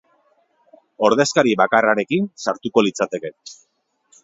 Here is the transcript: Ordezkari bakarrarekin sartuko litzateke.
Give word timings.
Ordezkari 1.09 1.53
bakarrarekin 1.61 2.27
sartuko 2.47 2.87
litzateke. 2.89 3.35